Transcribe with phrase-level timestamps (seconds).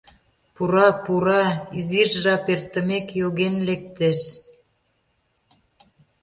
[0.55, 1.43] Пура, пура,
[1.77, 4.19] изиш жап эртымек, йоген лектеш!..